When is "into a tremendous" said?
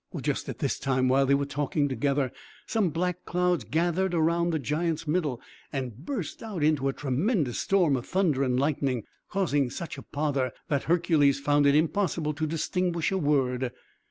6.41-7.59